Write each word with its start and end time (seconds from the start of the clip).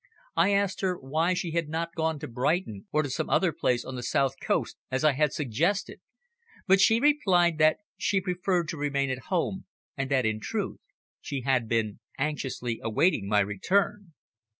I 0.35 0.51
asked 0.51 0.81
her 0.81 0.97
why 0.97 1.35
she 1.35 1.51
had 1.51 1.69
not 1.69 1.93
gone 1.93 2.17
to 2.21 2.27
Brighton 2.27 2.87
or 2.91 3.03
to 3.03 3.09
some 3.11 3.29
other 3.29 3.51
place 3.53 3.85
on 3.85 3.93
the 3.95 4.01
south 4.01 4.33
coast 4.41 4.75
as 4.89 5.03
I 5.03 5.11
had 5.11 5.31
suggested, 5.31 6.01
but 6.65 6.81
she 6.81 6.99
replied 6.99 7.59
that 7.59 7.77
she 7.99 8.19
preferred 8.19 8.67
to 8.69 8.77
remain 8.77 9.11
at 9.11 9.25
home, 9.29 9.65
and 9.95 10.09
that 10.09 10.25
in 10.25 10.39
truth 10.39 10.79
she 11.21 11.41
had 11.41 11.67
been 11.69 11.99
anxiously 12.17 12.79
awaiting 12.81 13.27
my 13.27 13.41
return. 13.41 14.13